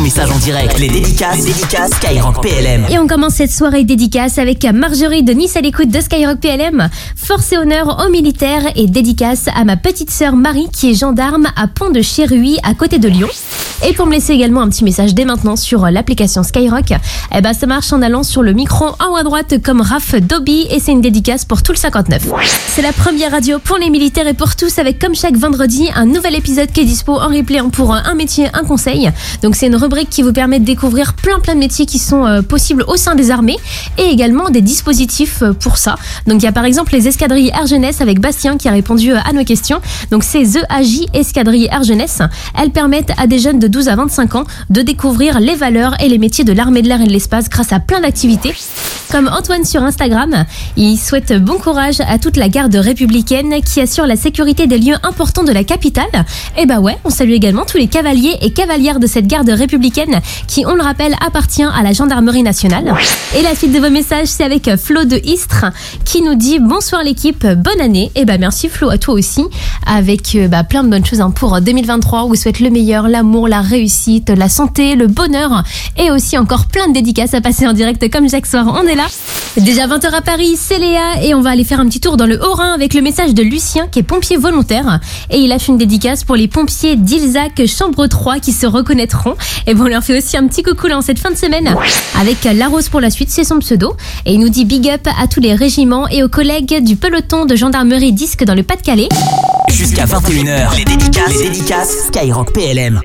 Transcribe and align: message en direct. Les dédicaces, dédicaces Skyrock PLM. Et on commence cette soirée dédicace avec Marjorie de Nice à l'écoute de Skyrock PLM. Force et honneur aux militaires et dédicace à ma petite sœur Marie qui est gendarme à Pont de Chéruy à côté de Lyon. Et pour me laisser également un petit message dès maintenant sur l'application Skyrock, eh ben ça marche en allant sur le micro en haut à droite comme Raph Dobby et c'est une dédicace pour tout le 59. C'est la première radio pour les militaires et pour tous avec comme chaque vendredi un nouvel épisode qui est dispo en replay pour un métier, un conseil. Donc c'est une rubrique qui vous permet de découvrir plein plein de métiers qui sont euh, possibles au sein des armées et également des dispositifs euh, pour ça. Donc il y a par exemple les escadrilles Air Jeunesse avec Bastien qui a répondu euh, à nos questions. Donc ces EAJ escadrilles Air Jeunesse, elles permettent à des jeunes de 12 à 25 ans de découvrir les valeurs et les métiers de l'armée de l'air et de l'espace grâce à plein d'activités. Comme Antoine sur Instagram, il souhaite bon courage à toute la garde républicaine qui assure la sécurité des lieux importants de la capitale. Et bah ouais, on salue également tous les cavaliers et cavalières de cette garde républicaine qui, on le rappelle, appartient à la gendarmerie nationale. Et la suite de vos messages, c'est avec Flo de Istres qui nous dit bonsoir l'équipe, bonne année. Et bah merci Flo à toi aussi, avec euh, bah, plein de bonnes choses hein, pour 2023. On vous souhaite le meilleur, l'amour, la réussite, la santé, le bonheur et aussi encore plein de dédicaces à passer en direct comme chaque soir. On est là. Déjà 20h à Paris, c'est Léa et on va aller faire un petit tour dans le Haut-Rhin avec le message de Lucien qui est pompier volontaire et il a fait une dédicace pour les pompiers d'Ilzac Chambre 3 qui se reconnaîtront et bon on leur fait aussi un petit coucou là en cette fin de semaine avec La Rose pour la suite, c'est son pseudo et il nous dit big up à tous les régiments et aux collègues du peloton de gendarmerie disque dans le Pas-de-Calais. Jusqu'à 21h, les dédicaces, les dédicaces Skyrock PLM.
message 0.00 0.30
en 0.30 0.38
direct. 0.38 0.78
Les 0.78 0.88
dédicaces, 0.88 1.44
dédicaces 1.44 1.90
Skyrock 1.92 2.42
PLM. 2.42 2.86
Et 2.90 2.98
on 2.98 3.06
commence 3.06 3.34
cette 3.34 3.50
soirée 3.50 3.84
dédicace 3.84 4.38
avec 4.38 4.64
Marjorie 4.64 5.22
de 5.22 5.32
Nice 5.32 5.56
à 5.56 5.60
l'écoute 5.60 5.90
de 5.90 6.00
Skyrock 6.00 6.40
PLM. 6.40 6.88
Force 7.16 7.52
et 7.52 7.58
honneur 7.58 8.04
aux 8.06 8.10
militaires 8.10 8.72
et 8.76 8.86
dédicace 8.86 9.48
à 9.54 9.64
ma 9.64 9.76
petite 9.76 10.10
sœur 10.10 10.36
Marie 10.36 10.68
qui 10.72 10.90
est 10.90 10.94
gendarme 10.94 11.48
à 11.56 11.66
Pont 11.66 11.90
de 11.90 12.00
Chéruy 12.00 12.58
à 12.62 12.74
côté 12.74 12.98
de 12.98 13.08
Lyon. 13.08 13.28
Et 13.86 13.94
pour 13.94 14.06
me 14.06 14.12
laisser 14.12 14.34
également 14.34 14.60
un 14.60 14.68
petit 14.68 14.84
message 14.84 15.14
dès 15.14 15.24
maintenant 15.24 15.56
sur 15.56 15.86
l'application 15.90 16.42
Skyrock, 16.42 16.92
eh 17.34 17.40
ben 17.40 17.54
ça 17.54 17.66
marche 17.66 17.92
en 17.92 18.02
allant 18.02 18.22
sur 18.22 18.42
le 18.42 18.52
micro 18.52 18.84
en 18.84 19.12
haut 19.12 19.16
à 19.16 19.22
droite 19.22 19.54
comme 19.62 19.80
Raph 19.80 20.16
Dobby 20.16 20.66
et 20.70 20.80
c'est 20.80 20.92
une 20.92 21.00
dédicace 21.00 21.46
pour 21.46 21.62
tout 21.62 21.72
le 21.72 21.78
59. 21.78 22.22
C'est 22.68 22.82
la 22.82 22.92
première 22.92 23.30
radio 23.30 23.58
pour 23.58 23.78
les 23.78 23.88
militaires 23.88 24.26
et 24.26 24.34
pour 24.34 24.54
tous 24.54 24.78
avec 24.78 24.98
comme 24.98 25.14
chaque 25.14 25.36
vendredi 25.36 25.88
un 25.94 26.04
nouvel 26.04 26.34
épisode 26.34 26.70
qui 26.70 26.80
est 26.80 26.84
dispo 26.84 27.14
en 27.14 27.28
replay 27.28 27.60
pour 27.72 27.94
un 27.94 28.14
métier, 28.14 28.48
un 28.52 28.64
conseil. 28.64 29.10
Donc 29.42 29.56
c'est 29.56 29.66
une 29.66 29.76
rubrique 29.76 30.10
qui 30.10 30.22
vous 30.22 30.32
permet 30.32 30.58
de 30.58 30.64
découvrir 30.64 31.14
plein 31.14 31.40
plein 31.40 31.54
de 31.54 31.60
métiers 31.60 31.86
qui 31.86 31.98
sont 31.98 32.26
euh, 32.26 32.42
possibles 32.42 32.84
au 32.86 32.96
sein 32.96 33.14
des 33.14 33.30
armées 33.30 33.56
et 33.96 34.04
également 34.04 34.50
des 34.50 34.60
dispositifs 34.60 35.42
euh, 35.42 35.52
pour 35.54 35.78
ça. 35.78 35.96
Donc 36.26 36.42
il 36.42 36.44
y 36.44 36.48
a 36.48 36.52
par 36.52 36.64
exemple 36.64 36.92
les 36.92 37.08
escadrilles 37.08 37.48
Air 37.48 37.66
Jeunesse 37.66 38.02
avec 38.02 38.20
Bastien 38.20 38.58
qui 38.58 38.68
a 38.68 38.72
répondu 38.72 39.12
euh, 39.12 39.18
à 39.24 39.32
nos 39.32 39.44
questions. 39.44 39.80
Donc 40.10 40.22
ces 40.22 40.58
EAJ 40.58 41.06
escadrilles 41.14 41.68
Air 41.72 41.82
Jeunesse, 41.82 42.20
elles 42.60 42.70
permettent 42.70 43.12
à 43.16 43.26
des 43.26 43.38
jeunes 43.38 43.58
de 43.58 43.69
12 43.70 43.88
à 43.88 43.96
25 43.96 44.34
ans 44.34 44.44
de 44.68 44.82
découvrir 44.82 45.40
les 45.40 45.54
valeurs 45.54 45.94
et 46.02 46.08
les 46.08 46.18
métiers 46.18 46.44
de 46.44 46.52
l'armée 46.52 46.82
de 46.82 46.88
l'air 46.88 47.00
et 47.00 47.06
de 47.06 47.12
l'espace 47.12 47.48
grâce 47.48 47.72
à 47.72 47.80
plein 47.80 48.00
d'activités. 48.00 48.54
Comme 49.10 49.28
Antoine 49.28 49.64
sur 49.64 49.82
Instagram, 49.82 50.44
il 50.76 50.96
souhaite 50.96 51.32
bon 51.32 51.58
courage 51.58 52.00
à 52.06 52.18
toute 52.18 52.36
la 52.36 52.48
garde 52.48 52.76
républicaine 52.76 53.60
qui 53.62 53.80
assure 53.80 54.06
la 54.06 54.14
sécurité 54.14 54.68
des 54.68 54.78
lieux 54.78 54.94
importants 55.02 55.42
de 55.42 55.50
la 55.50 55.64
capitale. 55.64 56.24
Et 56.56 56.64
bah 56.64 56.78
ouais, 56.78 56.96
on 57.04 57.10
salue 57.10 57.32
également 57.32 57.64
tous 57.64 57.78
les 57.78 57.88
cavaliers 57.88 58.36
et 58.40 58.52
cavalières 58.52 59.00
de 59.00 59.08
cette 59.08 59.26
garde 59.26 59.48
républicaine 59.48 60.20
qui, 60.46 60.64
on 60.64 60.74
le 60.74 60.82
rappelle, 60.82 61.16
appartient 61.26 61.64
à 61.64 61.82
la 61.82 61.92
gendarmerie 61.92 62.44
nationale. 62.44 62.94
Et 63.36 63.42
la 63.42 63.56
suite 63.56 63.72
de 63.72 63.80
vos 63.80 63.90
messages, 63.90 64.28
c'est 64.28 64.44
avec 64.44 64.76
Flo 64.76 65.04
de 65.04 65.20
Istres 65.24 65.66
qui 66.04 66.22
nous 66.22 66.36
dit 66.36 66.60
bonsoir 66.60 67.02
l'équipe, 67.02 67.44
bonne 67.44 67.80
année. 67.80 68.12
Et 68.14 68.24
bah 68.24 68.38
merci 68.38 68.68
Flo 68.68 68.90
à 68.90 68.98
toi 68.98 69.14
aussi, 69.14 69.42
avec 69.86 70.36
euh, 70.36 70.46
bah, 70.46 70.62
plein 70.62 70.84
de 70.84 70.88
bonnes 70.88 71.04
choses 71.04 71.20
hein, 71.20 71.30
pour 71.30 71.60
2023. 71.60 72.24
On 72.24 72.28
vous 72.28 72.36
souhaite 72.36 72.60
le 72.60 72.70
meilleur, 72.70 73.08
l'amour, 73.08 73.48
la 73.48 73.59
réussite, 73.60 74.30
la 74.30 74.48
santé, 74.48 74.96
le 74.96 75.06
bonheur 75.06 75.62
et 75.96 76.10
aussi 76.10 76.38
encore 76.38 76.66
plein 76.66 76.88
de 76.88 76.94
dédicaces 76.94 77.34
à 77.34 77.40
passer 77.40 77.66
en 77.66 77.72
direct 77.72 78.10
comme 78.10 78.28
chaque 78.28 78.46
soir. 78.46 78.66
On 78.82 78.86
est 78.86 78.94
là. 78.94 79.06
Déjà 79.56 79.86
20h 79.86 80.14
à 80.14 80.20
Paris, 80.20 80.56
c'est 80.56 80.78
Léa 80.78 81.22
et 81.22 81.34
on 81.34 81.40
va 81.40 81.50
aller 81.50 81.64
faire 81.64 81.80
un 81.80 81.86
petit 81.86 82.00
tour 82.00 82.16
dans 82.16 82.26
le 82.26 82.40
Haut-Rhin 82.40 82.72
avec 82.72 82.94
le 82.94 83.00
message 83.00 83.34
de 83.34 83.42
Lucien 83.42 83.88
qui 83.88 83.98
est 83.98 84.04
pompier 84.04 84.36
volontaire 84.36 85.00
et 85.30 85.38
il 85.38 85.50
a 85.52 85.58
fait 85.58 85.72
une 85.72 85.78
dédicace 85.78 86.24
pour 86.24 86.36
les 86.36 86.48
pompiers 86.48 86.96
d'Ilzac 86.96 87.66
Chambre 87.66 88.06
3 88.06 88.38
qui 88.38 88.52
se 88.52 88.66
reconnaîtront 88.66 89.34
et 89.66 89.74
bon 89.74 89.84
on 89.84 89.88
leur 89.88 90.04
fait 90.04 90.16
aussi 90.16 90.36
un 90.36 90.46
petit 90.46 90.62
coucou 90.62 90.86
là 90.86 90.98
en 90.98 91.02
cette 91.02 91.18
fin 91.18 91.30
de 91.30 91.36
semaine 91.36 91.74
avec 92.18 92.44
La 92.44 92.68
Rose 92.68 92.88
pour 92.88 93.00
la 93.00 93.10
suite, 93.10 93.30
c'est 93.30 93.44
son 93.44 93.58
pseudo 93.58 93.96
et 94.26 94.34
il 94.34 94.40
nous 94.40 94.48
dit 94.48 94.64
big 94.64 94.88
up 94.88 95.06
à 95.20 95.26
tous 95.26 95.40
les 95.40 95.54
régiments 95.54 96.08
et 96.08 96.22
aux 96.22 96.28
collègues 96.28 96.82
du 96.82 96.96
peloton 96.96 97.46
de 97.46 97.56
gendarmerie 97.56 98.12
disque 98.12 98.44
dans 98.44 98.54
le 98.54 98.62
Pas-de-Calais. 98.62 99.08
Jusqu'à 99.68 100.04
21h, 100.04 100.76
les 100.76 100.84
dédicaces, 100.84 101.36
les 101.38 101.50
dédicaces 101.50 102.06
Skyrock 102.08 102.52
PLM. 102.52 103.00